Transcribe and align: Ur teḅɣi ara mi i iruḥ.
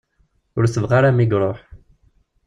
Ur 0.57 0.65
teḅɣi 0.67 0.95
ara 0.97 1.11
mi 1.15 1.23
i 1.23 1.27
iruḥ. 1.35 1.59